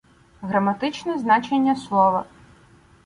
Граматичне 0.41 1.19
значення 1.19 1.75
слова 1.75 2.23